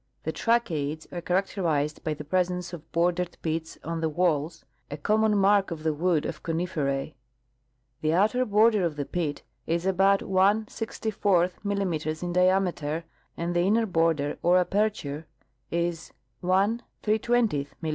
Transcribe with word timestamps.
The 0.23 0.33
tracheides 0.33 1.05
are 1.13 1.21
characterized 1.21 2.03
by 2.03 2.15
the 2.15 2.23
presence 2.23 2.73
of 2.73 2.91
bordered 2.91 3.37
pits 3.43 3.77
on 3.83 3.99
their 4.01 4.09
walls, 4.09 4.65
a 4.89 4.97
common 4.97 5.37
mark 5.37 5.69
of 5.69 5.83
the 5.83 5.93
wood 5.93 6.25
of 6.25 6.41
conifera:^. 6.41 7.13
The 8.01 8.11
outer 8.15 8.43
border 8.45 8.83
of 8.83 8.95
the 8.95 9.05
pit 9.05 9.43
is 9.67 9.85
about 9.85 10.21
ttL 10.21 11.53
mm 11.63 12.23
in 12.23 12.33
diameter, 12.33 13.03
and 13.37 13.55
the 13.55 13.61
inner 13.61 13.85
border 13.85 14.39
or 14.41 14.57
aperture 14.57 15.27
is 15.69 16.11
3^ 16.41 16.79
mm. 17.03 17.87